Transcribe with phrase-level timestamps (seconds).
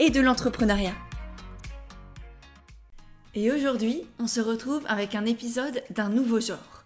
[0.00, 0.94] et de l'entrepreneuriat.
[3.34, 6.84] Et aujourd'hui, on se retrouve avec un épisode d'un nouveau genre.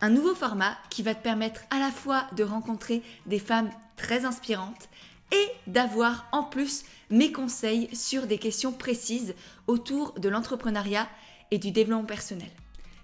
[0.00, 4.24] Un nouveau format qui va te permettre à la fois de rencontrer des femmes très
[4.24, 4.88] inspirantes
[5.30, 9.34] et d'avoir en plus mes conseils sur des questions précises
[9.66, 11.06] autour de l'entrepreneuriat
[11.50, 12.50] et du développement personnel.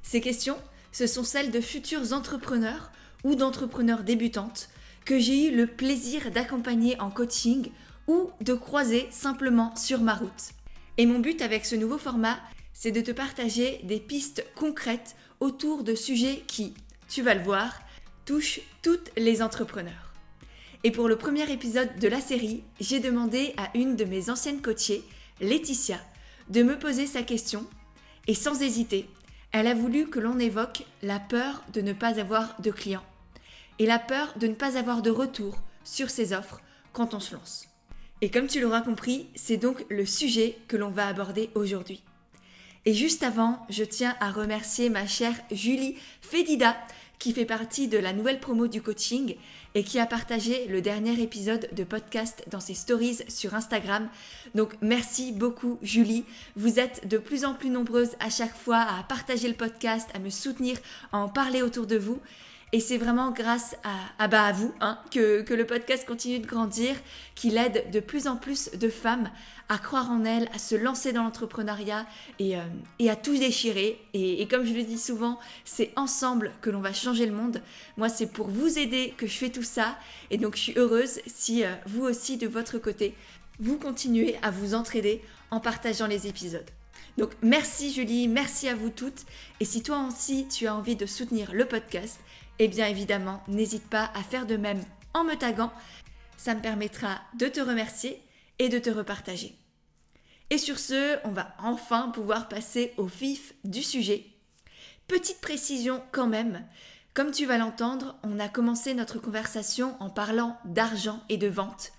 [0.03, 0.57] Ces questions,
[0.91, 2.91] ce sont celles de futurs entrepreneurs
[3.25, 4.71] ou d'entrepreneurs débutantes
[5.05, 7.71] que j'ai eu le plaisir d'accompagner en coaching
[8.11, 10.51] ou de croiser simplement sur ma route.
[10.99, 12.41] Et mon but avec ce nouveau format,
[12.73, 16.75] c'est de te partager des pistes concrètes autour de sujets qui,
[17.09, 17.73] tu vas le voir,
[18.25, 20.13] touchent toutes les entrepreneurs.
[20.83, 24.61] Et pour le premier épisode de la série, j'ai demandé à une de mes anciennes
[24.61, 25.05] coachées,
[25.41, 26.01] Laetitia,
[26.49, 27.65] de me poser sa question.
[28.27, 29.09] Et sans hésiter,
[29.53, 33.05] elle a voulu que l'on évoque la peur de ne pas avoir de clients
[33.79, 36.61] et la peur de ne pas avoir de retour sur ses offres
[36.93, 37.70] quand on se lance.
[38.23, 42.03] Et comme tu l'auras compris, c'est donc le sujet que l'on va aborder aujourd'hui.
[42.87, 46.77] Et juste avant, je tiens à remercier ma chère Julie Fedida
[47.19, 49.37] qui fait partie de la nouvelle promo du coaching
[49.75, 54.09] et qui a partagé le dernier épisode de podcast dans ses stories sur Instagram.
[54.55, 56.25] Donc merci beaucoup Julie.
[56.57, 60.19] Vous êtes de plus en plus nombreuses à chaque fois à partager le podcast, à
[60.19, 60.79] me soutenir,
[61.13, 62.21] à en parler autour de vous.
[62.73, 63.75] Et c'est vraiment grâce
[64.19, 66.95] à, bah, à vous hein, que, le podcast continue de grandir,
[67.35, 69.29] qu'il aide de plus en plus de femmes
[69.69, 72.07] à croire en elles, à se lancer dans l'entrepreneuriat
[72.39, 74.01] et, euh, à tout déchirer.
[74.15, 77.61] Et, comme je le dis souvent, c'est ensemble que l'on va changer le monde.
[77.97, 79.99] Moi, c'est pour vous aider que je fais tout ça.
[80.31, 83.17] Et donc, je suis heureuse si euh, vous aussi, de votre côté,
[83.59, 86.71] vous continuez à vous entraider en partageant les épisodes.
[87.19, 89.27] Donc merci Julie, merci à vous toutes.
[89.61, 92.21] Et si toi aussi tu as envie de soutenir le podcast,
[92.63, 94.85] eh bien évidemment, n'hésite pas à faire de même
[95.15, 95.73] en me taguant.
[96.37, 98.23] Ça me permettra de te remercier
[98.59, 99.55] et de te repartager.
[100.51, 104.27] Et sur ce, on va enfin pouvoir passer au vif du sujet.
[105.09, 106.63] Petite précision quand même,
[107.15, 111.93] comme tu vas l'entendre, on a commencé notre conversation en parlant d'argent et de vente.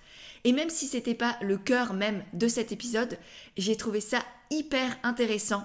[0.44, 3.18] Et même si c'était pas le cœur même de cet épisode,
[3.58, 4.20] j'ai trouvé ça
[4.52, 5.64] hyper intéressant.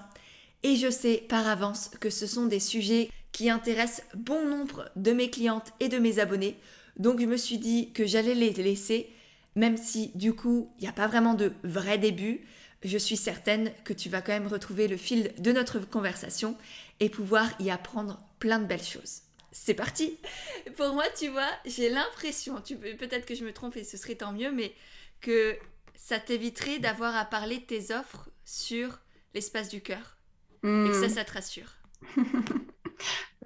[0.63, 5.11] Et je sais par avance que ce sont des sujets qui intéresse bon nombre de
[5.11, 6.57] mes clientes et de mes abonnés.
[6.97, 9.13] Donc je me suis dit que j'allais les laisser,
[9.53, 12.41] même si du coup il n'y a pas vraiment de vrai début.
[12.81, 16.57] Je suis certaine que tu vas quand même retrouver le fil de notre conversation
[16.99, 19.21] et pouvoir y apprendre plein de belles choses.
[19.51, 20.17] C'est parti
[20.75, 24.33] Pour moi, tu vois, j'ai l'impression, peut-être que je me trompe et ce serait tant
[24.33, 24.73] mieux, mais
[25.21, 25.55] que
[25.95, 28.97] ça t'éviterait d'avoir à parler de tes offres sur
[29.35, 30.17] l'espace du cœur.
[30.63, 31.09] Et que ça, hmm.
[31.11, 31.75] ça te rassure.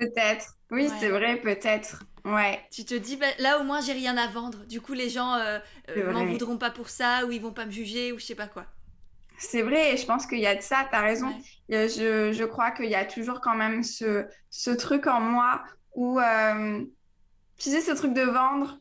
[0.01, 0.56] Peut-être.
[0.72, 2.03] Oui, c'est vrai, peut-être.
[2.25, 2.59] Ouais.
[2.72, 4.66] Tu te dis, bah, là au moins j'ai rien à vendre.
[4.66, 7.66] Du coup, les gens euh, euh m'en voudront pas pour ça, ou ils vont pas
[7.66, 8.66] me juger, ou je sais pas quoi.
[9.38, 11.31] C'est vrai, et je pense qu'il y a de ça, tu as raison.
[11.69, 15.63] Je, je, crois qu'il y a toujours quand même ce, ce truc en moi
[15.94, 16.83] où, euh,
[17.57, 18.79] tu sais, ce truc de vendre,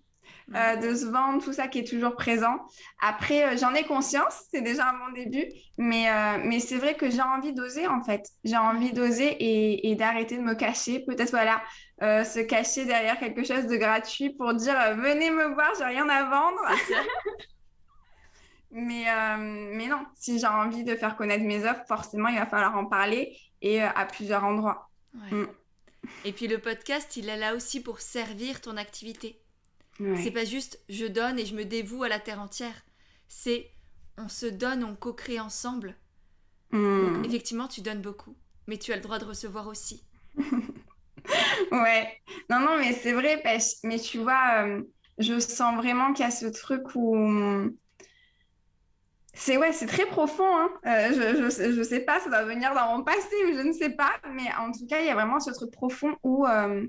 [0.55, 2.57] euh, de se vendre, tout ça qui est toujours présent.
[3.01, 5.47] Après, euh, j'en ai conscience, c'est déjà un bon début,
[5.79, 8.29] mais, euh, mais c'est vrai que j'ai envie d'oser en fait.
[8.43, 11.05] J'ai envie d'oser et, et d'arrêter de me cacher.
[11.07, 11.63] Peut-être, voilà,
[12.01, 16.25] se cacher derrière quelque chose de gratuit pour dire venez me voir, j'ai rien à
[16.25, 16.61] vendre.
[18.71, 19.05] mais,
[19.39, 22.87] mais non, si j'ai envie de faire connaître mes offres, forcément, il va falloir en
[22.87, 24.89] parler et à plusieurs endroits.
[25.31, 25.45] Mm.
[26.25, 29.41] Et puis le podcast, il est là aussi pour servir ton activité.
[30.23, 32.75] C'est pas juste je donne et je me dévoue à la terre entière.
[33.29, 33.71] C'est
[34.17, 35.97] on se donne, on co-crée ensemble.
[36.73, 37.25] Hmm.
[37.25, 38.37] effectivement, tu donnes beaucoup,
[38.69, 40.05] mais tu as le droit de recevoir aussi.
[41.73, 42.21] ouais.
[42.49, 43.43] Non, non, mais c'est vrai,
[43.83, 44.83] mais tu vois, euh,
[45.19, 47.17] je sens vraiment qu'il y a ce truc où.
[49.33, 50.57] C'est ouais, c'est très profond.
[50.57, 50.71] Hein.
[50.87, 53.73] Euh, je, je, je, sais pas, ça doit venir dans mon passé ou je ne
[53.73, 56.87] sais pas, mais en tout cas, il y a vraiment ce truc profond où euh,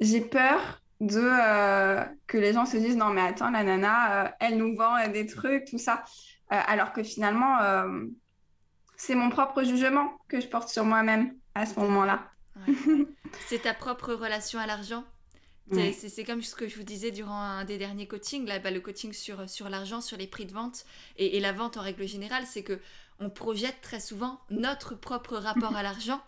[0.00, 4.30] j'ai peur de euh, que les gens se disent non mais attends la nana euh,
[4.40, 6.04] elle nous vend des trucs tout ça.
[6.52, 7.58] Euh, alors que finalement
[8.96, 12.30] c'est mon propre jugement que je porte sur moi-même à ce moment-là.
[13.46, 15.04] C'est ta propre relation à l'argent.
[15.70, 18.80] C'est comme ce que je vous disais durant un des derniers coachings, là, bah, le
[18.80, 20.86] coaching sur, sur l'argent, sur les prix de vente
[21.18, 22.80] et, et la vente en règle générale, c'est que
[23.20, 26.20] on projette très souvent notre propre rapport à l'argent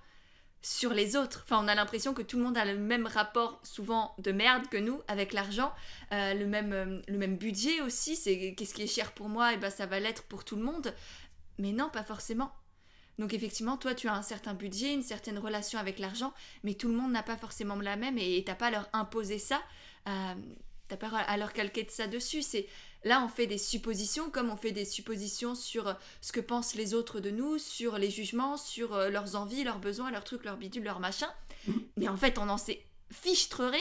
[0.62, 1.42] sur les autres.
[1.44, 4.68] Enfin, on a l'impression que tout le monde a le même rapport, souvent de merde
[4.68, 5.72] que nous, avec l'argent,
[6.12, 8.16] euh, le, même, euh, le même budget aussi.
[8.16, 10.62] C'est qu'est-ce qui est cher pour moi, et ben ça va l'être pour tout le
[10.62, 10.94] monde.
[11.58, 12.52] Mais non, pas forcément.
[13.18, 16.88] Donc effectivement, toi, tu as un certain budget, une certaine relation avec l'argent, mais tout
[16.88, 19.60] le monde n'a pas forcément la même et t'as pas à leur imposer ça.
[20.08, 20.34] Euh,
[20.88, 22.42] t'as pas à leur calquer de ça dessus.
[22.42, 22.66] C'est
[23.04, 26.74] Là, on fait des suppositions, comme on fait des suppositions sur euh, ce que pensent
[26.74, 30.44] les autres de nous, sur les jugements, sur euh, leurs envies, leurs besoins, leurs trucs,
[30.44, 31.30] leurs bidules, leurs machins.
[31.96, 33.80] Mais en fait, on n'en sait fichtre rien.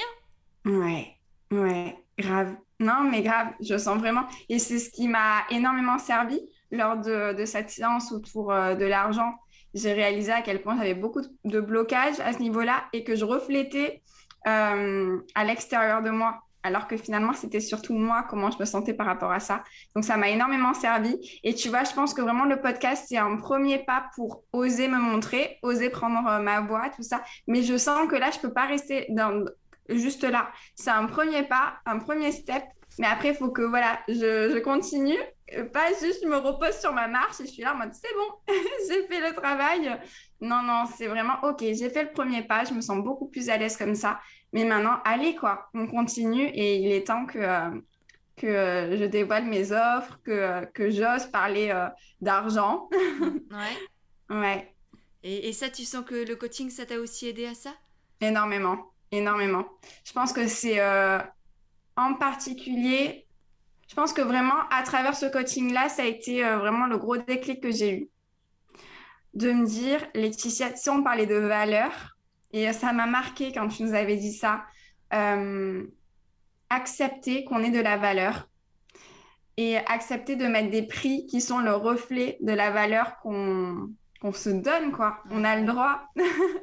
[0.65, 1.17] Ouais,
[1.51, 2.55] ouais, grave.
[2.79, 4.25] Non, mais grave, je sens vraiment.
[4.47, 6.39] Et c'est ce qui m'a énormément servi
[6.71, 9.33] lors de, cette séance autour euh, de l'argent.
[9.73, 13.25] J'ai réalisé à quel point j'avais beaucoup de blocages à ce niveau-là et que je
[13.25, 14.01] reflétais
[14.45, 19.05] à l'extérieur de moi alors que finalement, c'était surtout moi, comment je me sentais par
[19.05, 19.63] rapport à ça.
[19.95, 21.17] Donc, ça m'a énormément servi.
[21.43, 24.87] Et tu vois, je pense que vraiment, le podcast, c'est un premier pas pour oser
[24.87, 27.23] me montrer, oser prendre euh, ma voix, tout ça.
[27.47, 29.45] Mais je sens que là, je peux pas rester dans,
[29.89, 30.51] juste là.
[30.75, 32.63] C'est un premier pas, un premier step.
[32.97, 35.17] Mais après, il faut que, voilà, je, continue.
[35.55, 37.93] Euh, pas juste, je me repose sur ma marche et je suis là en mode,
[37.93, 38.53] c'est bon,
[38.87, 39.99] j'ai fait le travail.
[40.41, 42.65] Non, non, c'est vraiment, OK, j'ai fait le premier pas.
[42.65, 44.19] Je me sens beaucoup plus à l'aise comme ça.
[44.53, 47.69] Mais maintenant, allez, quoi, on continue et il est temps que, euh,
[48.35, 51.71] que euh, je dévoile mes offres, que, euh, que j'ose parler
[52.19, 52.89] d'argent.
[53.51, 54.35] ouais.
[54.35, 54.73] Ouais.
[55.23, 57.73] Et, et, ça, tu sens que le coaching, ça t'a aussi aidé à ça?
[58.21, 59.65] Énormément, énormément.
[60.05, 60.81] Je pense que c'est
[61.95, 63.27] en particulier,
[63.87, 67.61] je pense que vraiment, à travers ce coaching-là, ça a été vraiment le gros déclic
[67.61, 68.09] que j'ai eu.
[69.33, 72.17] De me dire, Laetitia, si on parlait de valeur,
[72.51, 74.63] et ça m'a marqué quand tu nous avais dit ça.
[75.13, 75.85] Euh,
[76.69, 78.47] accepter qu'on ait de la valeur
[79.57, 83.89] et accepter de mettre des prix qui sont le reflet de la valeur qu'on
[84.33, 85.21] se donne, quoi.
[85.31, 86.01] On a le droit.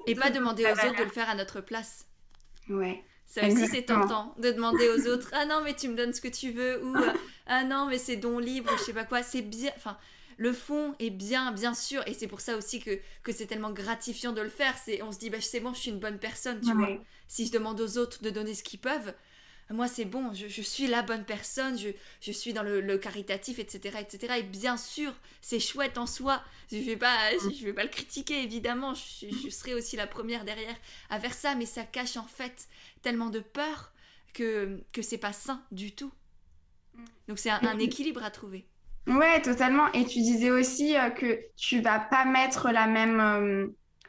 [0.06, 2.06] Et pas demander aux autres de le faire à notre place.
[2.68, 3.04] Ouais.
[3.26, 6.20] Ça aussi, c'est tentant de demander aux autres Ah non, mais tu me donnes ce
[6.20, 6.96] que tu veux, ou
[7.46, 9.22] Ah non, mais c'est don libre, ou je sais pas quoi.
[9.22, 9.72] C'est bien.
[9.76, 9.98] Enfin,
[10.36, 13.72] le fond est bien, bien sûr, et c'est pour ça aussi que, que c'est tellement
[13.72, 14.76] gratifiant de le faire.
[14.76, 16.98] C'est, on se dit, bah, c'est bon, je suis une bonne personne, tu vois.
[17.28, 19.14] Si je demande aux autres de donner ce qu'ils peuvent,
[19.70, 21.88] moi c'est bon, je, suis la bonne personne, je,
[22.20, 24.34] je suis dans le, caritatif, etc., etc.
[24.38, 26.40] Et bien sûr, c'est chouette en soi.
[26.70, 28.94] Je vais pas, je, vais pas le critiquer évidemment.
[28.94, 30.76] Je, je, serai aussi la première derrière
[31.10, 32.68] à faire ça, mais ça cache en fait
[33.02, 33.92] tellement de peur
[34.34, 36.12] que que c'est pas sain du tout.
[36.94, 37.04] Mm.
[37.28, 38.68] Donc c'est un équilibre à trouver.
[39.06, 39.90] Ouais, totalement.
[39.92, 43.66] Et tu disais aussi euh, que tu vas pas mettre la même euh,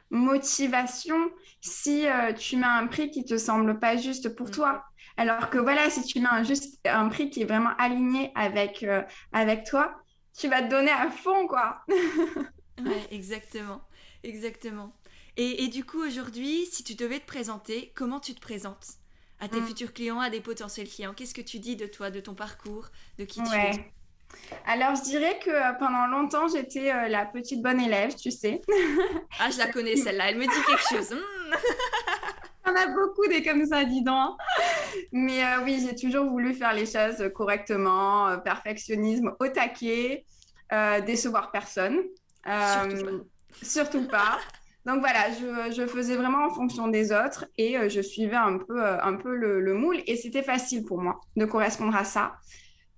[0.10, 4.84] motivation si euh, tu mets un prix qui te semble pas juste pour toi.
[5.16, 8.86] Alors que voilà, si tu mets un, juste, un prix qui est vraiment aligné avec,
[9.32, 9.96] avec toi,
[10.38, 11.82] tu vas te donner à fond, quoi.
[12.86, 13.82] ouais, exactement.
[14.24, 14.94] Exactement.
[15.36, 18.88] Et, et du coup, aujourd'hui, si tu devais te présenter, comment tu te présentes?
[19.40, 19.68] À tes mm.
[19.68, 22.90] futurs clients, à des potentiels clients Qu'est-ce que tu dis de toi, de ton parcours,
[23.20, 23.92] de qui tu es?
[24.66, 28.62] Alors, je dirais que euh, pendant longtemps, j'étais euh, la petite bonne élève, tu sais.
[29.40, 31.12] ah, je la connais celle-là, elle me dit quelque chose.
[31.12, 31.56] Hmm.
[32.70, 34.38] On a beaucoup des comme ça, dis donc.
[35.14, 40.26] Mais euh, oui, j'ai toujours voulu faire les choses correctement, perfectionnisme au taquet,
[41.06, 42.04] décevoir personne.
[42.46, 43.12] surtout pas.
[43.64, 44.40] Surtout pas.
[44.86, 45.28] Donc voilà,
[45.72, 49.74] je, faisais vraiment en fonction des autres et je suivais un peu, un peu le
[49.74, 52.34] moule et c'était facile pour moi de correspondre à ça.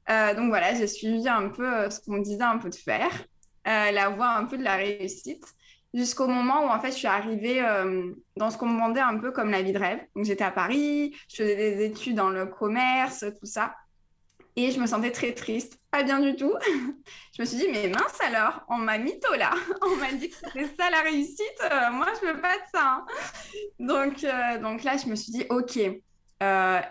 [0.09, 2.75] Euh, donc voilà, j'ai suivi un peu euh, ce qu'on me disait un peu de
[2.75, 3.11] faire,
[3.67, 5.45] euh, la voie un peu de la réussite,
[5.93, 7.61] jusqu'au moment où en fait je suis arrivée
[8.35, 9.99] dans ce qu'on me demandait un peu comme la vie de rêve.
[10.15, 13.75] Donc j'étais à Paris, je faisais des études dans le commerce, tout ça.
[14.55, 16.53] Et je me sentais très triste, pas bien du tout.
[17.35, 19.51] je me suis dit, mais mince alors, on m'a mytho là.
[19.81, 21.59] on m'a dit que c'était ça la réussite.
[21.91, 22.83] moi, je veux pas de ça.
[22.83, 23.05] Hein.
[23.79, 24.25] Donc,
[24.61, 25.77] donc là, je me suis dit, ok,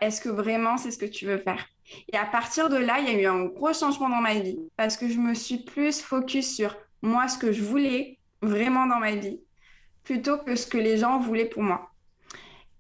[0.00, 1.64] est-ce que vraiment c'est ce que tu veux faire?
[2.12, 4.59] Et à partir de là, il y a eu un gros changement dans ma vie
[4.76, 8.99] parce que je me suis plus focus sur moi, ce que je voulais vraiment dans
[8.99, 9.40] ma vie,
[10.04, 11.90] plutôt que ce que les gens voulaient pour moi.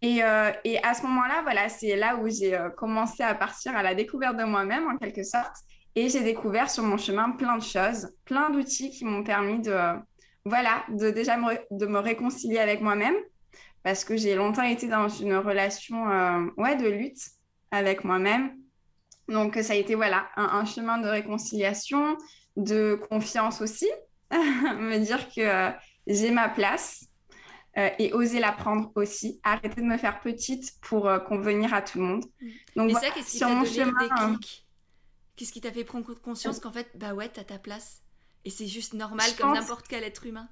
[0.00, 3.76] Et, euh, et à ce moment-là, voilà, c'est là où j'ai euh, commencé à partir
[3.76, 5.56] à la découverte de moi-même, en quelque sorte.
[5.96, 9.76] Et j'ai découvert sur mon chemin plein de choses, plein d'outils qui m'ont permis de,
[10.44, 13.16] voilà, de déjà me, de me réconcilier avec moi-même,
[13.82, 17.20] parce que j'ai longtemps été dans une relation euh, ouais, de lutte
[17.72, 18.56] avec moi-même,
[19.28, 22.16] donc, ça a été voilà, un, chemin de réconciliation,
[22.56, 23.88] de confiance aussi,
[24.30, 25.70] me dire que euh,
[26.06, 27.04] j'ai ma place,
[28.00, 29.38] et oser l'apprendre aussi.
[29.44, 32.24] Arrêter de me faire petite pour convenir à tout le monde.
[32.40, 32.48] Mm.
[32.74, 34.38] Donc, et ça, qu'est-ce qui t'a donné chemin,
[35.36, 38.02] Qu'est-ce qui t'a fait prendre conscience qu'en fait, bah ouais, t'as ta place.
[38.44, 40.48] Et c'est juste normal comme n'importe quel être humain?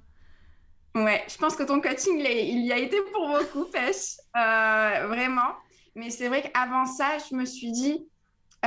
[0.95, 4.15] Ouais, je pense que ton coaching, il y a été pour beaucoup, Pêche.
[4.35, 5.55] Euh, vraiment.
[5.95, 8.07] Mais c'est vrai qu'avant ça, je me suis dit.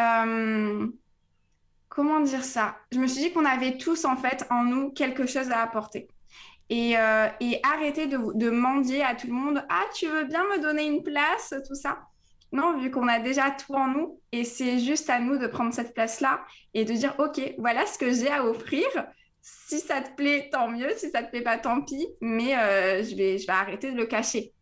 [0.00, 0.86] Euh,
[1.88, 2.76] comment dire ça?
[2.92, 6.08] Je me suis dit qu'on avait tous, en fait, en nous, quelque chose à apporter.
[6.68, 7.28] Et, euh,
[7.62, 9.64] arrêter de, de mendier à tout le monde.
[9.68, 11.98] Ah, tu veux bien me donner une place, tout ça
[12.52, 15.72] non, vu qu'on a déjà tout en nous et c'est juste à nous de prendre
[15.72, 16.40] cette place-là
[16.74, 18.86] et de dire, OK, voilà ce que j'ai à offrir.
[19.40, 20.90] Si ça te plaît, tant mieux.
[20.96, 22.08] Si ça te plaît pas, tant pis.
[22.20, 24.52] Mais euh, je, vais, je vais arrêter de le cacher.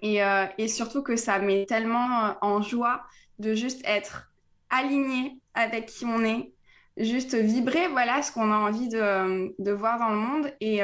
[0.00, 0.20] Et,
[0.58, 3.04] et surtout que ça met tellement en joie
[3.38, 4.31] de juste être
[4.72, 6.52] aligné avec qui on est,
[6.96, 10.52] juste vibrer, voilà ce qu'on a envie de, de, voir dans le monde.
[10.60, 10.82] Et,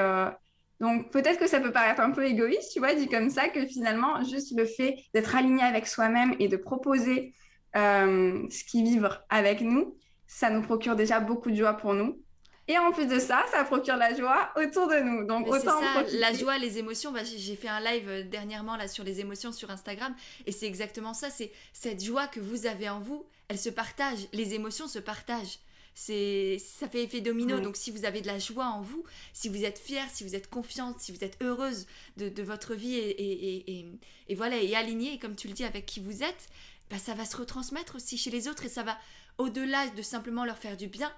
[0.80, 3.66] donc peut-être que ça peut paraître un peu égoïste, tu vois, dit comme ça, que
[3.66, 7.35] finalement, juste le fait d'être aligné avec soi-même et de proposer
[7.76, 12.23] euh, ce qui vibre avec nous, ça nous procure déjà beaucoup de joie pour nous.
[12.71, 15.25] Et en plus de ça, ça procure la joie autour de nous.
[15.25, 17.12] Donc autant ça, la joie, les émotions.
[17.12, 20.14] Bah, j'ai fait un live euh, dernièrement là sur les émotions sur Instagram
[20.47, 21.30] et c'est exactement ça.
[21.30, 24.28] C'est cette joie que vous avez en vous, elle se partage.
[24.33, 25.59] Les émotions se partagent
[25.99, 27.59] c'est ça fait effet domino.
[27.59, 29.02] Donc si vous avez de la joie en vous,
[29.33, 31.87] si vous êtes fière, si vous êtes confiante, si vous êtes heureuse
[32.17, 33.81] de, votre vie et,
[34.28, 36.49] et, voilà et alignée, comme tu le dis, avec qui vous êtes,
[36.88, 38.97] bah, ça va se retransmettre aussi chez les autres et ça va
[39.38, 41.12] au-delà de simplement leur faire du bien,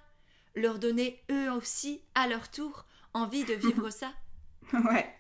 [0.54, 4.14] leur donner eux aussi à leur tour envie de vivre ça.
[4.72, 5.14] Ouais.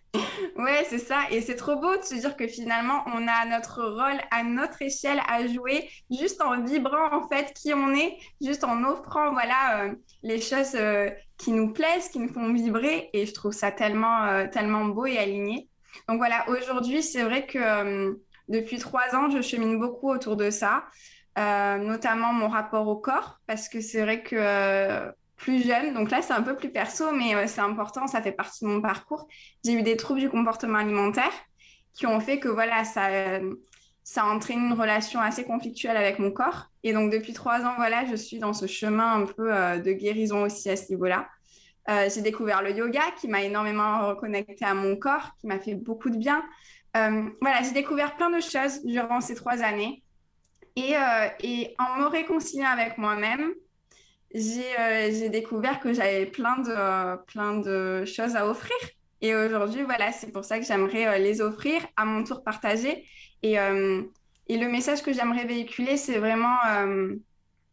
[0.56, 1.22] Ouais, c'est ça.
[1.30, 4.82] Et c'est trop beau de se dire que finalement, on a notre rôle à notre
[4.82, 9.84] échelle à jouer, juste en vibrant en fait qui on est, juste en offrant voilà
[9.84, 13.10] euh, les choses euh, qui nous plaisent, qui nous font vibrer.
[13.12, 15.68] Et je trouve ça tellement, euh, tellement beau et aligné.
[16.08, 20.84] Donc voilà, aujourd'hui, c'est vrai que depuis trois ans, je chemine beaucoup autour de ça,
[21.36, 25.94] notamment mon rapport au corps, parce que c'est vrai que plus jeune.
[25.94, 28.68] Donc là, c'est un peu plus perso, mais euh, c'est important, ça fait partie de
[28.68, 29.26] mon parcours.
[29.64, 31.32] J'ai eu des troubles du comportement alimentaire
[31.94, 33.54] qui ont fait que voilà, ça, euh,
[34.18, 36.66] entraîné une relation assez conflictuelle avec mon corps.
[36.82, 39.92] Et donc depuis trois ans, voilà, je suis dans ce chemin un peu euh, de
[39.92, 41.26] guérison aussi à ce niveau-là.
[41.88, 46.10] j'ai découvert le yoga qui m'a énormément reconnecté à mon corps, qui m'a fait beaucoup
[46.10, 46.44] de bien.
[46.94, 50.04] voilà, j'ai découvert plein de choses durant ces trois années.
[50.76, 50.92] Et,
[51.40, 53.52] et en me réconciliant avec moi-même,
[54.32, 58.76] j'ai découvert que j'avais plein de, plein de choses à offrir.
[59.22, 63.04] Et aujourd'hui, voilà, c'est pour ça que j'aimerais euh, les offrir, à mon tour partager.
[63.42, 64.02] Et, euh,
[64.48, 66.56] et le message que j'aimerais véhiculer, c'est vraiment,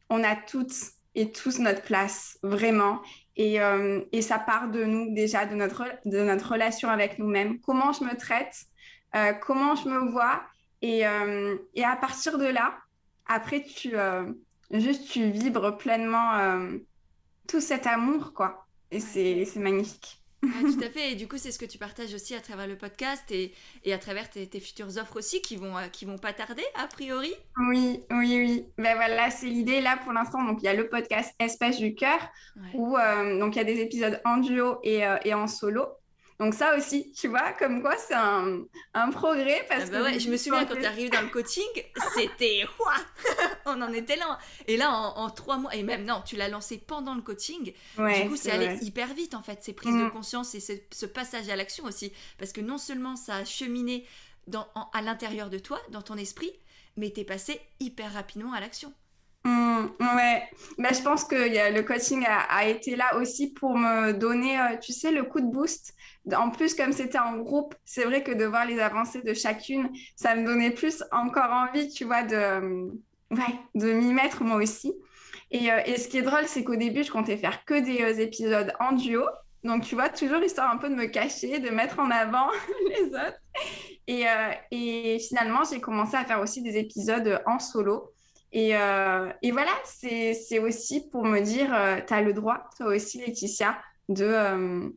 [0.10, 0.76] on a toutes
[1.16, 3.02] et tous notre place, vraiment.
[3.36, 3.58] Et,
[4.12, 7.60] et, ça part de nous déjà, de notre, de notre relation avec nous-mêmes.
[7.62, 8.66] Comment je me traite,
[9.42, 10.44] comment je me vois.
[10.84, 11.02] Et,
[11.74, 12.76] et à partir de là,
[13.26, 13.96] après, tu
[14.72, 16.78] juste tu vibres pleinement euh,
[17.48, 18.68] tout cet amour, quoi.
[18.92, 20.22] Et c'est magnifique.
[20.42, 21.12] tout à fait.
[21.12, 23.94] Et du coup, c'est ce que tu partages aussi à travers le podcast et, et
[23.94, 26.88] à travers tes, tes, futures offres aussi qui vont, euh, qui vont pas tarder, a
[26.88, 27.34] priori.
[27.70, 28.66] Oui, oui, oui.
[28.78, 30.44] Ben voilà, c'est l'idée là pour l'instant.
[30.44, 32.20] Donc, il y a le podcast Espace du cœur
[32.74, 35.88] où euh, donc il y a des épisodes en duo et, et en solo.
[36.39, 38.62] Donc ça aussi, tu vois, comme quoi c'est un,
[38.94, 39.65] un, progrès.
[39.67, 41.65] Parce ah bah ouais, je me souviens quand tu arrives dans le coaching,
[42.15, 42.63] c'était
[43.65, 44.38] On en était là.
[44.67, 47.74] Et là, en, trois mois, et même non, tu l'as lancé pendant le coaching.
[47.98, 50.12] du coup, c'est allé hyper vite en fait, ces prises de mm.
[50.12, 52.13] conscience et ce, passage à l'action aussi.
[52.38, 54.06] Parce que non seulement ça a cheminé
[54.46, 56.51] dans, à l'intérieur de toi, dans ton esprit,
[56.98, 58.94] mais tu es passé hyper rapidement à l'action.
[59.48, 60.44] Mm, ouais,
[60.77, 61.36] bah, je pense que
[61.74, 65.46] le coaching a, été là aussi pour me donner, euh, tu sais, le coup de
[65.46, 65.96] boost
[66.36, 69.89] en plus, comme c'était en groupe, c'est vrai que de voir les avancées de chacune,
[70.18, 72.92] ça me donnait plus encore envie, tu vois, de,
[73.75, 74.94] de m'y mettre moi aussi.
[75.51, 78.01] Et, euh, et, ce qui est drôle, c'est qu'au début, je comptais faire que des
[78.01, 79.24] euh, épisodes en duo.
[79.63, 82.50] Donc, tu vois, toujours histoire un peu de me cacher, de mettre en avant
[82.89, 83.39] les autres.
[84.08, 84.25] Et,
[84.72, 88.13] et finalement, j'ai commencé à faire aussi des épisodes en solo.
[88.54, 91.68] Et, et voilà, c'est aussi pour me dire,
[92.08, 93.77] tu as le droit, toi aussi, Laetitia,
[94.10, 94.92] de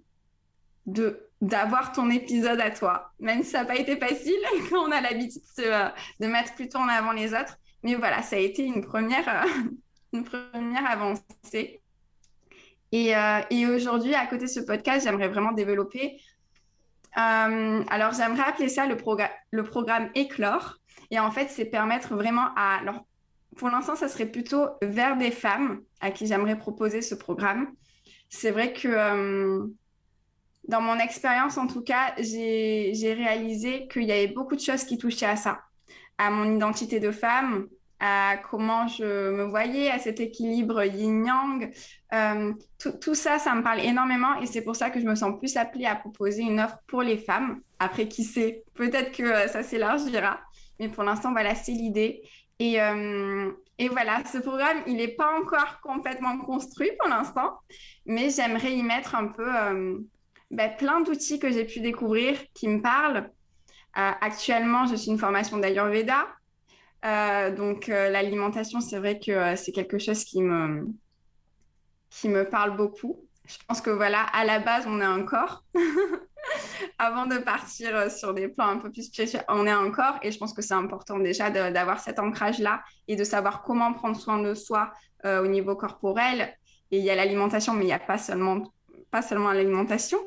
[0.87, 4.39] de d'avoir ton épisode à toi, même si ça n'a pas été facile
[4.71, 7.57] quand on a l'habitude de, mettre plutôt en avant les autres.
[7.83, 9.47] Mais voilà, ça a été une première,
[10.13, 11.81] une première avancée.
[12.93, 16.21] Et, euh, et aujourd'hui, à côté de ce podcast, j'aimerais vraiment développer.
[17.17, 18.97] Euh, alors, j'aimerais appeler ça le,
[19.51, 20.77] le programme Éclore.
[21.11, 22.81] Et en fait, c'est permettre vraiment à.
[22.81, 23.07] Alors,
[23.61, 27.69] pour l'instant, ça serait plutôt vers des femmes à qui j'aimerais proposer ce programme.
[28.31, 28.89] C'est vrai que.
[28.89, 29.67] Euh,
[30.65, 34.99] dans mon expérience, en tout cas, j'ai réalisé qu'il y avait beaucoup de choses qui
[34.99, 35.61] touchaient à ça,
[36.17, 37.67] à mon identité de femme,
[37.99, 41.73] à comment je me voyais, à cet équilibre yin-yang.
[42.13, 45.39] Euh, tout, ça, ça me parle énormément et c'est pour ça que je me sens
[45.39, 47.61] plus appelée à proposer une offre pour les femmes.
[47.79, 50.39] Après, qui sait, peut-être que euh, ça s'élargira,
[50.79, 52.23] mais pour l'instant, voilà, c'est l'idée.
[52.61, 57.59] Et, euh, et, voilà, ce programme, il n'est pas encore complètement construit pour l'instant,
[58.07, 59.51] mais j'aimerais y mettre un peu
[60.51, 63.31] ben, plein d'outils que j'ai pu découvrir qui me parlent.
[63.95, 66.27] actuellement, je suis une formation d'Ayurveda.
[67.05, 70.87] Euh, donc euh, l'alimentation, c'est vrai que euh, c'est quelque chose qui me,
[72.11, 73.27] qui me parle beaucoup.
[73.47, 75.65] Je pense que voilà, à la base, on est un corps.
[77.03, 80.31] Avant de partir sur des plans un peu plus spirituels, on est un corps et
[80.31, 84.39] je pense que c'est important déjà d'avoir cet ancrage-là et de savoir comment prendre soin
[84.39, 84.93] de soi
[85.25, 86.55] au niveau corporel.
[86.91, 88.71] Et il y a l'alimentation, mais il n'y a pas seulement,
[89.11, 90.19] pas seulement l'alimentation.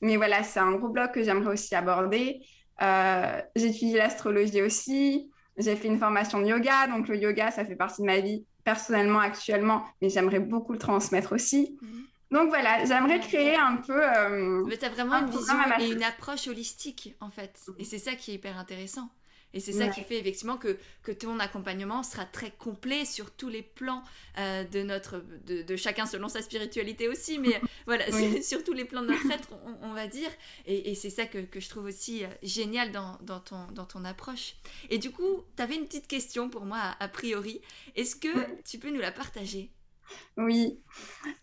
[0.00, 2.40] Mais voilà, c'est un gros bloc que j'aimerais aussi aborder.
[3.54, 5.30] J'étudie l'astrologie aussi.
[5.56, 8.44] J'ai fait une formation de yoga, donc le yoga, ça fait partie de ma vie
[8.64, 11.78] personnellement actuellement, mais j'aimerais beaucoup le transmettre aussi.
[11.80, 12.02] Mhm.
[12.30, 14.02] Donc voilà, j'aimerais créer un peu.
[14.02, 17.66] Euh, mais tu as vraiment une vision et une approche holistique en fait.
[17.78, 19.10] Et c'est ça qui est hyper intéressant.
[19.56, 23.48] Et c'est ça qui fait effectivement que, que ton accompagnement sera très complet sur tous
[23.48, 24.02] les plans
[24.38, 28.04] euh, de, notre, de, chacun selon sa spiritualité aussi, mais voilà,
[28.42, 29.48] sur, tous les plans de notre être,
[29.82, 30.28] on, va dire.
[30.66, 34.04] Et, c'est ça que, que, je trouve aussi euh, génial dans, dans, ton, dans ton
[34.04, 34.56] approche.
[34.90, 37.62] Et du coup, tu avais une petite question pour moi a, priori.
[37.94, 38.28] Est-ce que
[38.62, 39.70] tu peux nous la partager?
[40.36, 40.78] Oui.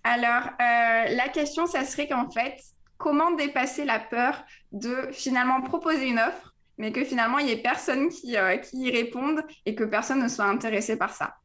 [0.04, 2.58] Alors, euh, la question, ça serait qu'en fait,
[2.98, 7.62] comment dépasser la peur de finalement proposer une offre mais que finalement, il n'y ait
[7.62, 11.38] personne qui, euh, qui y réponde et que personne ne soit intéressé par ça?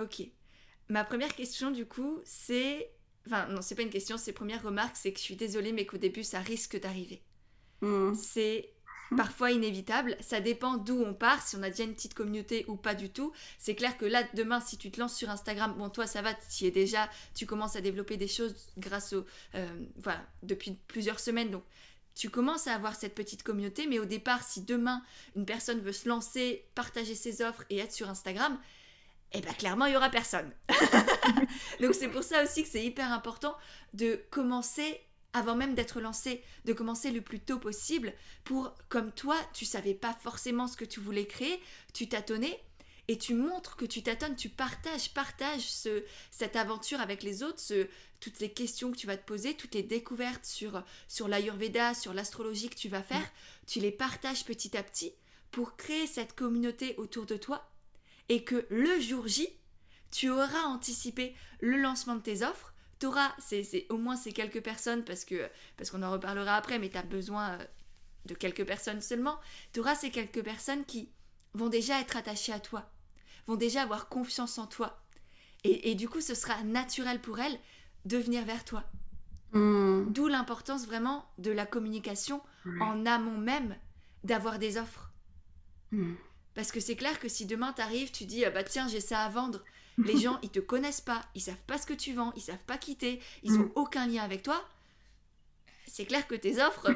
[0.00, 0.22] Ok.
[0.88, 2.90] Ma première question, du coup, c'est...
[3.26, 5.84] Enfin, non, c'est pas une question, c'est première remarque, c'est que je suis désolée, mais
[5.84, 7.22] qu'au début, ça risque d'arriver.
[7.82, 8.14] Hmm.
[8.14, 8.72] C'est
[9.16, 10.16] parfois inévitable.
[10.20, 13.10] Ça dépend d'où on part, si on a déjà une petite communauté ou pas du
[13.10, 13.32] tout.
[13.58, 16.34] C'est clair que là, demain, si tu te lances sur Instagram, bon, toi, ça va,
[16.34, 19.24] tu es déjà, tu commences à développer des choses grâce au.
[19.54, 21.50] Euh, voilà, depuis plusieurs semaines.
[21.50, 21.64] Donc,
[22.14, 25.02] tu commences à avoir cette petite communauté, mais au départ, si demain
[25.36, 28.58] une personne veut se lancer, partager ses offres et être sur Instagram,
[29.32, 30.50] eh bien clairement, il y aura personne.
[31.80, 33.56] Donc c'est pour ça aussi que c'est hyper important
[33.94, 35.00] de commencer
[35.32, 38.12] avant même d'être lancé, de commencer le plus tôt possible
[38.44, 41.60] pour, comme toi, tu savais pas forcément ce que tu voulais créer,
[41.92, 42.60] tu tâtonnais,
[43.10, 47.58] et tu montres que tu tâtonnes, tu partages, partages ce, cette aventure avec les autres,
[47.58, 47.88] ce,
[48.20, 52.12] toutes les questions que tu vas te poser, toutes les découvertes sur, sur l'Ayurveda, sur
[52.12, 53.28] l'astrologie que tu vas faire,
[53.66, 55.12] tu les partages petit à petit
[55.50, 57.68] pour créer cette communauté autour de toi
[58.28, 59.48] et que le jour J,
[60.12, 62.69] tu auras anticipé le lancement de tes offres,
[63.00, 66.78] tu auras, c'est, au moins ces quelques personnes parce que parce qu'on en reparlera après,
[66.78, 67.64] mais tu as besoin euh,
[68.26, 69.40] de quelques personnes seulement,
[69.72, 71.10] tu auras ces quelques personnes qui
[71.54, 72.90] vont déjà être attachées à toi,
[73.46, 75.02] vont déjà avoir confiance en toi.
[75.64, 77.58] Et, et du coup, ce sera naturel pour elles
[78.04, 78.84] de venir vers toi.
[79.52, 80.04] Hmm.
[80.12, 82.40] D'où l'importance vraiment de la communication
[82.80, 83.76] en amont même
[84.22, 85.10] d'avoir des offres.
[85.90, 86.14] Hmm.
[86.54, 89.00] Parce que c'est clair que si demain tu arrives, tu dis ah bah tiens j'ai
[89.00, 89.64] ça à vendre,
[89.98, 92.64] les gens ils te connaissent pas, ils savent pas ce que tu vends, ils savent
[92.66, 93.72] pas quitter, ils ont hmm.
[93.74, 94.62] aucun lien avec toi.
[95.86, 96.88] C'est clair que tes offres,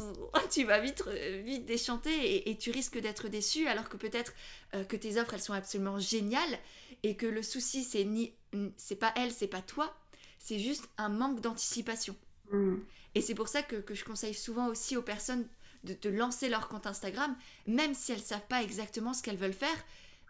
[0.50, 4.32] tu vas vite, euh, vite déchanter et, tu risques d'être déçu alors que peut-être
[4.74, 6.58] euh, que tes offres elles sont absolument géniales
[7.02, 8.32] et que le souci c'est ni
[8.76, 9.94] c'est pas elle, c'est pas toi,
[10.38, 12.16] c'est juste un manque d'anticipation.
[12.50, 12.76] Mm.
[13.14, 15.46] Et c'est pour ça que, je conseille souvent aussi aux personnes
[15.84, 17.34] de, lancer leur compte Instagram,
[17.66, 19.84] même si elles ne savent pas exactement ce qu'elles veulent faire,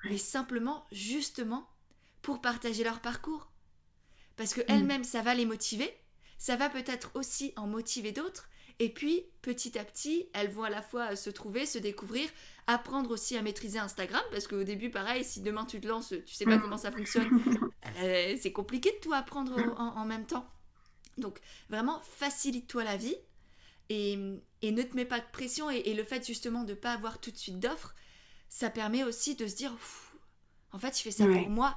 [0.04, 1.68] mais simplement, justement,
[2.28, 3.50] pour partager leur parcours.
[4.36, 5.90] Parce que elles-mêmes, ça va les motiver,
[6.36, 10.68] ça va peut-être aussi en motiver d'autres, et puis, petit à petit, elles vont à
[10.68, 12.28] la fois se trouver, se découvrir,
[12.66, 16.34] apprendre aussi à maîtriser Instagram, parce qu'au début, pareil, si demain tu te lances, tu
[16.34, 16.60] sais pas mm.
[16.60, 17.30] comment ça fonctionne,
[18.02, 20.46] euh, c'est compliqué de tout apprendre en, même temps.
[21.16, 23.16] Donc, vraiment, facilite-toi la vie
[23.88, 25.70] et, ne te mets pas de pression.
[25.70, 27.94] Et, le fait justement de ne pas avoir tout de suite d'offres,
[28.50, 29.74] ça permet aussi de se dire,
[30.72, 31.74] en fait, je fais ça pour moi.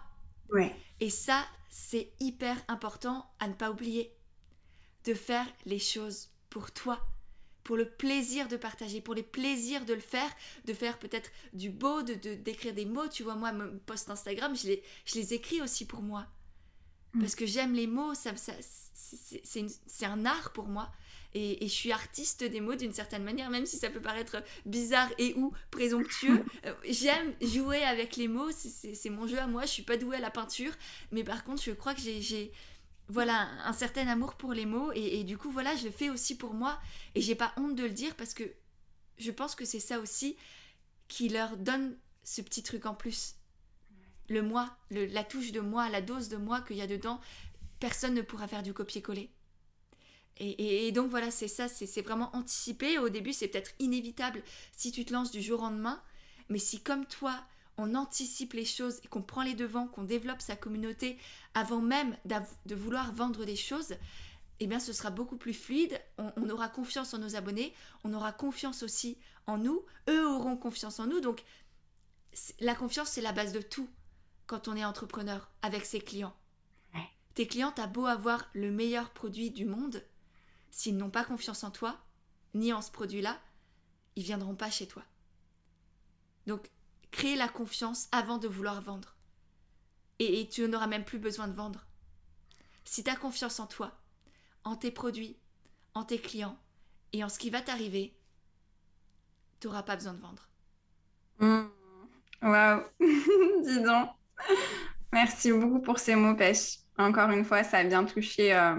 [1.00, 4.16] Et ça, c'est hyper important à ne pas oublier.
[5.06, 7.00] De faire les choses pour toi,
[7.64, 10.30] pour le plaisir de partager, pour les plaisirs de le faire,
[10.66, 13.08] de faire peut-être du beau, de d'écrire des mots.
[13.08, 16.28] Tu vois, moi, mon post Instagram, je les, je les écris aussi pour moi.
[17.14, 17.20] Mm.
[17.22, 18.54] Parce que j'aime les mots, ça, ça
[19.44, 20.92] c'est un art pour moi.
[21.34, 24.44] Et, et, je suis artiste des mots d'une certaine manière, même si ça peut paraître
[24.66, 26.44] bizarre et ou présomptueux.
[26.66, 29.64] Euh, j'aime jouer avec les mots, c'est mon jeu à moi.
[29.64, 30.74] Je suis pas douée à la peinture,
[31.12, 32.52] mais par contre, je crois que j'ai
[33.08, 36.38] voilà un certain amour pour les mots et, du coup voilà je le fais aussi
[36.38, 36.80] pour moi
[37.14, 38.44] et j'ai pas honte de le dire parce que
[39.18, 40.38] je pense que c'est ça aussi
[41.10, 43.36] qui leur donne ce petit truc en plus
[44.32, 47.20] le moi la touche de moi la dose de moi qu'il y a dedans
[47.80, 49.30] personne ne pourra faire du copier-coller.
[50.38, 52.98] Et, donc voilà c'est ça c'est vraiment anticipé.
[52.98, 54.42] Au début c'est peut-être inévitable
[54.72, 56.02] si tu te lances du jour au lendemain.
[56.50, 57.36] Mais si comme toi
[57.78, 61.18] on anticipe les choses et qu'on prend les devants, qu'on développe sa communauté
[61.54, 63.96] avant même de vouloir vendre des choses,
[64.60, 68.32] eh bien ce sera beaucoup plus fluide, on, aura confiance en nos abonnés, on aura
[68.32, 69.18] confiance aussi
[69.48, 71.44] en nous, eux auront confiance en nous, donc
[72.60, 73.90] la confiance c'est la base de tout
[74.52, 76.36] quand on est entrepreneur avec ses clients.
[77.36, 80.06] Tes clients, t'as beau avoir le meilleur produit du monde,
[80.72, 81.98] s'ils n'ont pas confiance en toi,
[82.54, 83.40] ni en ce produit-là,
[84.18, 85.04] ils viendront pas chez toi.
[86.48, 86.70] Donc
[87.12, 89.16] créer la confiance avant de vouloir vendre.
[90.20, 91.86] Et, tu n'auras même plus besoin de vendre.
[92.84, 93.98] Si tu as confiance en toi,
[94.66, 95.38] en tes produits,
[95.94, 96.60] en tes clients
[97.14, 98.14] et en ce qui va t'arriver,
[99.62, 100.50] tu n'auras pas besoin de vendre.
[101.40, 101.70] Mmh.
[102.42, 102.84] Waouh,
[103.64, 104.10] dis donc.
[105.14, 106.78] Merci beaucoup pour ces mots, Pêche.
[106.98, 108.76] Encore une fois, ça a bien touché euh,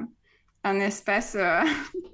[0.65, 1.63] un espace euh,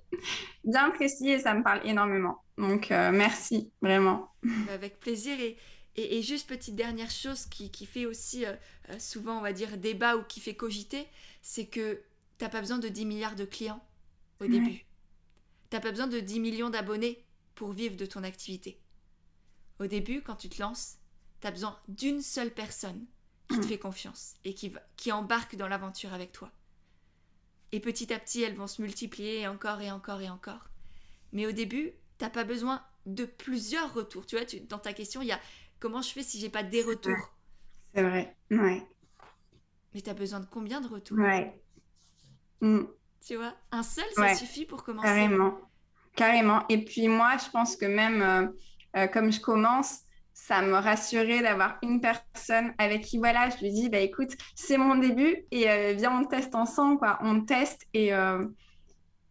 [0.65, 2.43] bien précis et ça me parle énormément.
[2.57, 4.33] Donc, euh, merci, vraiment.
[4.71, 5.39] Avec plaisir.
[5.39, 5.57] Et,
[5.97, 8.45] et, juste petite dernière chose qui, fait aussi
[8.99, 11.07] souvent, on va dire, débat ou qui fait cogiter,
[11.43, 12.01] c'est que
[12.39, 13.83] t'as pas besoin de 10 milliards de clients
[14.41, 14.85] au début.
[15.71, 18.81] T'as pas besoin de 10 millions d'abonnés pour vivre de ton activité.
[19.81, 20.99] Au début, quand tu te lances,
[21.41, 23.05] tu as besoin d'une seule personne
[23.49, 26.51] qui te fait confiance et qui, qui embarque dans l'aventure avec toi.
[27.73, 30.71] Et petit à petit, elles vont se multiplier encore et encore et encore.
[31.33, 34.27] Mais au début, t'as pas besoin de plusieurs retours.
[34.27, 35.41] Tu vois, dans ta question, il y a
[35.81, 37.35] Comment je fais si j'ai pas des retours?
[37.95, 38.83] C'est vrai, ouais.
[39.95, 41.19] Mais tu as besoin de combien de retours?
[41.19, 41.63] Ouais.
[42.61, 42.85] Mm.
[43.25, 45.07] Tu vois, un seul, ça suffit pour commencer?
[45.07, 45.59] Carrément,
[46.15, 46.67] carrément.
[46.69, 48.47] Et puis moi, je pense que même euh,
[48.97, 50.01] euh, comme je commence,
[50.41, 54.79] ça me rassurait d'avoir une personne avec qui, voilà, je lui dis, bah écoute, c'est
[54.79, 57.19] mon début et euh, viens, on teste ensemble, quoi.
[57.23, 58.13] On teste et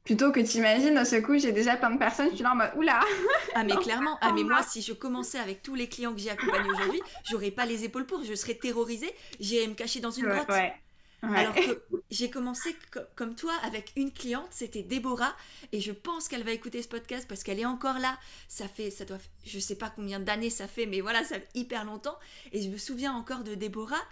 [0.08, 2.56] Plutôt que tu imagines, ce coup, j'ai déjà plein de personnes, je suis là en
[2.56, 3.02] mode oula!
[3.56, 6.30] Ah, mais clairement, ah, mais moi, si je commençais avec tous les clients que j'ai
[6.30, 10.28] accompagnés aujourd'hui, j'aurais pas les épaules pour, je serais terrorisée, j'irais me cacher dans une
[10.28, 10.48] grotte.
[11.22, 12.76] Alors que j'ai commencé
[13.16, 15.36] comme toi avec une cliente, c'était Déborah,
[15.72, 18.18] et je pense qu'elle va écouter ce podcast parce qu'elle est encore là.
[18.48, 21.50] Ça fait, ça doit, je sais pas combien d'années ça fait, mais voilà, ça fait
[21.56, 22.18] hyper longtemps.
[22.52, 24.04] Et je me souviens encore de Déborah,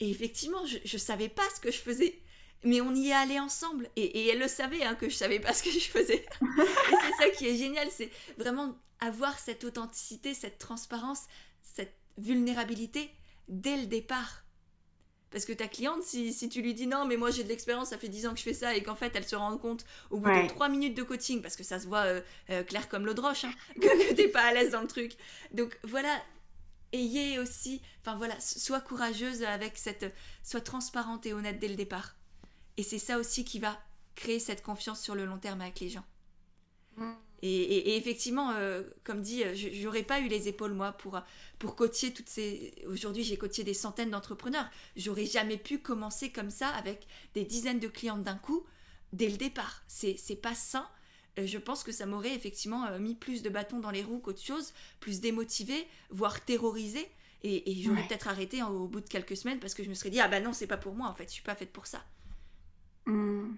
[0.00, 2.20] et effectivement, je, je savais pas ce que je faisais
[2.64, 5.52] mais on y est allé ensemble et, elle le savait hein, que je savais pas
[5.52, 10.34] ce que je faisais et c'est ça qui est génial c'est vraiment avoir cette authenticité
[10.34, 11.22] cette transparence
[11.62, 13.10] cette vulnérabilité
[13.48, 14.42] dès le départ
[15.30, 17.98] parce que ta cliente, si, tu lui dis non, mais moi j'ai de l'expérience, ça
[17.98, 20.18] fait 10 ans que je fais ça, et qu'en fait elle se rend compte au
[20.18, 23.04] bout de 3 minutes de coaching, parce que ça se voit euh, euh, clair comme
[23.04, 25.12] l'eau de roche, hein, que, que t'es pas à l'aise dans le truc.
[25.52, 26.20] Donc voilà,
[26.92, 30.12] ayez aussi, enfin voilà, sois courageuse avec cette,
[30.42, 32.14] sois transparente et honnête dès le départ.
[32.76, 33.78] Et c'est ça aussi qui va
[34.14, 36.04] créer cette confiance sur le long terme avec les gens.
[37.42, 41.20] Et, effectivement, euh, comme dit, euh, j'aurais pas eu les épaules moi pour
[41.58, 42.74] pour coacher toutes ces.
[42.86, 44.68] Aujourd'hui, j'ai coaché des centaines d'entrepreneurs.
[44.96, 48.64] J'aurais jamais pu commencer comme ça avec des dizaines de clientes d'un coup
[49.12, 49.82] dès le départ.
[49.86, 50.88] C'est c'est pas sain.
[51.38, 54.42] Euh, je pense que ça m'aurait effectivement mis plus de bâtons dans les roues qu'autre
[54.42, 57.08] chose, plus démotivé, voire terrorisé.
[57.44, 60.18] Et, j'aurais peut-être arrêté au bout de quelques semaines parce que je me serais dit
[60.18, 62.04] ah bah non c'est pas pour moi en fait, je suis pas faite pour ça.
[63.06, 63.54] Hmm.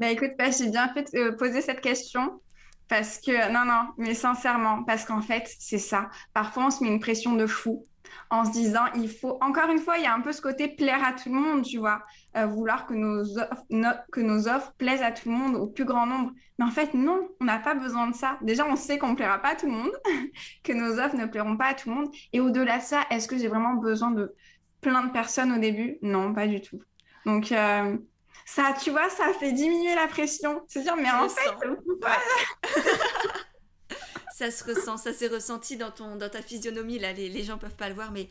[0.00, 2.40] Bah écoute, j'ai bien fait de euh, poser cette question
[2.88, 6.08] parce que, non, non, mais sincèrement, parce qu'en fait, c'est ça.
[6.32, 7.86] Parfois, on se met une pression de fou
[8.30, 10.68] en se disant, il faut, encore une fois, il y a un peu ce côté
[10.68, 12.02] plaire à tout le monde, tu vois,
[12.38, 15.84] euh, vouloir que nos, offres, que nos offres plaisent à tout le monde, au plus
[15.84, 16.32] grand nombre.
[16.58, 18.38] Mais en fait, non, on n'a pas besoin de ça.
[18.40, 19.92] Déjà, on sait qu'on ne plaira pas à tout le monde,
[20.64, 22.08] que nos offres ne plairont pas à tout le monde.
[22.32, 24.34] Et au-delà de ça, est-ce que j'ai vraiment besoin de
[24.80, 25.98] plein de personnes au début?
[26.00, 26.80] Non, pas du tout.
[27.26, 27.98] Donc, euh,
[28.54, 30.64] ça, tu vois, ça fait diminuer la pression.
[30.66, 31.52] C'est dire, mais en fait,
[34.34, 36.98] ça se ressent, ça s'est ressenti dans, ton, dans ta physionomie.
[36.98, 38.28] Là, les, les gens peuvent pas le voir, mais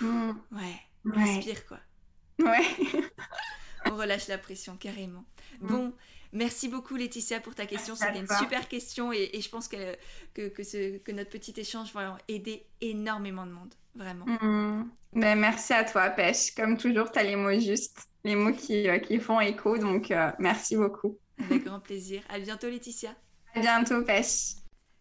[0.00, 0.30] hmm.
[0.52, 1.80] ouais, respire quoi.
[2.38, 2.64] Ouais.
[3.86, 5.24] On relâche la pression carrément.
[5.60, 5.66] Hmm.
[5.66, 5.92] Bon,
[6.32, 7.94] merci beaucoup Laetitia pour ta question.
[7.94, 9.96] C'était une super question et, je pense que,
[10.34, 14.26] que, que, ce, que notre petit échange va aider énormément de monde, vraiment.
[15.14, 16.54] Ben, merci à toi, Pêche.
[16.54, 19.78] Comme toujours, tu as les mots justes les mots qui, euh, qui font écho.
[19.78, 21.18] Donc, euh, merci beaucoup.
[21.44, 22.22] Avec grand plaisir.
[22.28, 23.10] À bientôt, Laetitia.
[23.54, 24.54] À bientôt, Pêche.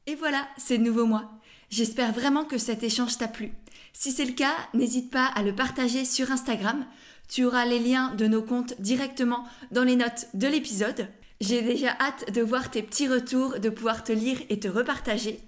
[0.05, 1.29] Et voilà, c'est de nouveau moi.
[1.69, 3.51] J'espère vraiment que cet échange t'a plu.
[3.91, 6.85] Si c'est le cas, n'hésite pas à le partager sur Instagram.
[7.27, 11.07] Tu auras les liens de nos comptes directement dans les notes de l'épisode.
[11.41, 15.39] J'ai déjà hâte de voir tes petits retours, de pouvoir te lire et te repartager.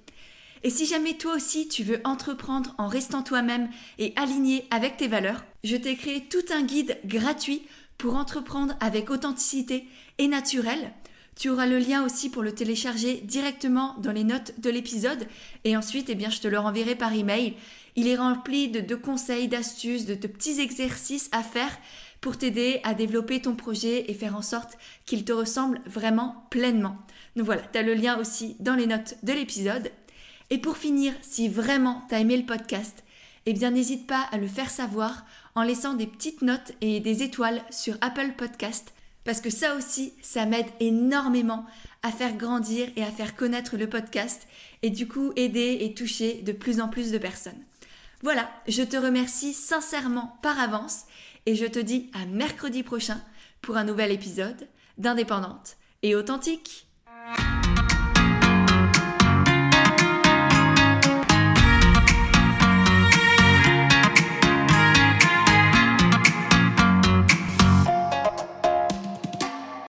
[0.64, 5.08] Et si jamais toi aussi tu veux entreprendre en restant toi-même et aligné avec tes
[5.08, 7.64] valeurs, je t'ai créé tout un guide gratuit
[7.98, 9.88] pour entreprendre avec authenticité
[10.18, 10.92] et naturel.
[11.40, 15.26] Tu auras le lien aussi pour le télécharger directement dans les notes de l'épisode
[15.64, 17.54] et ensuite eh bien je te le renverrai par email.
[18.00, 21.78] Il est rempli de, conseils, d'astuces, de, de petits exercices à faire
[22.22, 26.96] pour t'aider à développer ton projet et faire en sorte qu'il te ressemble vraiment pleinement.
[27.36, 29.92] Donc voilà, tu as le lien aussi dans les notes de l'épisode.
[30.50, 33.04] Et pour finir, si vraiment tu as aimé le podcast,
[33.46, 37.22] eh bien n'hésite pas à le faire savoir en laissant des petites notes et des
[37.22, 38.94] étoiles sur Apple Podcast
[39.26, 41.66] parce que ça aussi, ça m'aide énormément
[42.02, 44.48] à faire grandir et à faire connaître le podcast
[44.84, 47.62] et du coup aider et toucher de plus en plus de personnes.
[48.22, 51.06] Voilà, je te remercie sincèrement par avance
[51.46, 53.22] et je te dis à mercredi prochain
[53.62, 56.88] pour un nouvel épisode d'Indépendante et authentique.